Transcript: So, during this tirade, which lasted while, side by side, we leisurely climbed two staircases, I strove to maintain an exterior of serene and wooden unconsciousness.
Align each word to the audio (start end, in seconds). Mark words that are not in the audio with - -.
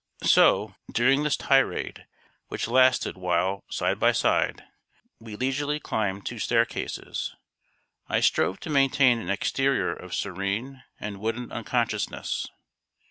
So, 0.23 0.73
during 0.91 1.21
this 1.21 1.37
tirade, 1.37 2.07
which 2.47 2.67
lasted 2.67 3.17
while, 3.17 3.63
side 3.69 3.99
by 3.99 4.13
side, 4.13 4.63
we 5.19 5.35
leisurely 5.35 5.79
climbed 5.79 6.25
two 6.25 6.39
staircases, 6.39 7.35
I 8.09 8.19
strove 8.21 8.59
to 8.61 8.71
maintain 8.71 9.19
an 9.19 9.29
exterior 9.29 9.93
of 9.93 10.15
serene 10.15 10.81
and 10.99 11.19
wooden 11.19 11.51
unconsciousness. 11.51 12.47